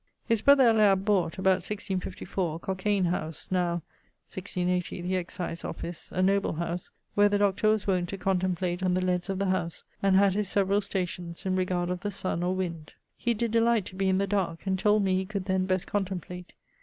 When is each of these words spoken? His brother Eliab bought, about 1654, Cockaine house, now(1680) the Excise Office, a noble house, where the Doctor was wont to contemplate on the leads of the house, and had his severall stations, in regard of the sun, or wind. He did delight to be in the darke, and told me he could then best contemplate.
His 0.25 0.41
brother 0.41 0.67
Eliab 0.67 1.05
bought, 1.05 1.37
about 1.37 1.61
1654, 1.61 2.59
Cockaine 2.61 3.05
house, 3.05 3.47
now(1680) 3.51 5.03
the 5.03 5.15
Excise 5.15 5.63
Office, 5.63 6.09
a 6.11 6.23
noble 6.23 6.53
house, 6.53 6.89
where 7.13 7.29
the 7.29 7.37
Doctor 7.37 7.69
was 7.69 7.85
wont 7.85 8.09
to 8.09 8.17
contemplate 8.17 8.81
on 8.81 8.95
the 8.95 9.05
leads 9.05 9.29
of 9.29 9.37
the 9.37 9.51
house, 9.51 9.83
and 10.01 10.15
had 10.15 10.33
his 10.33 10.49
severall 10.49 10.81
stations, 10.81 11.45
in 11.45 11.55
regard 11.55 11.91
of 11.91 11.99
the 11.99 12.09
sun, 12.09 12.41
or 12.41 12.55
wind. 12.55 12.93
He 13.15 13.35
did 13.35 13.51
delight 13.51 13.85
to 13.85 13.95
be 13.95 14.09
in 14.09 14.17
the 14.17 14.25
darke, 14.25 14.65
and 14.65 14.79
told 14.79 15.03
me 15.03 15.13
he 15.15 15.25
could 15.27 15.45
then 15.45 15.67
best 15.67 15.85
contemplate. 15.85 16.53